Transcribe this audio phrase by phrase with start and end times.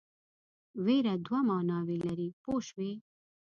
[0.85, 2.91] وېره دوه معناوې لري پوه شوې!.